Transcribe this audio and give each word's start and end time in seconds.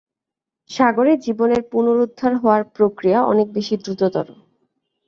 সাগরে 0.69 1.13
জীবনের 1.25 1.61
পুনরুদ্ধার 1.71 2.33
হওয়ার 2.35 2.63
প্রক্রিয়া 2.75 3.19
অনেক 3.31 3.47
বেশি 3.57 3.75
দ্রুততর। 3.83 4.27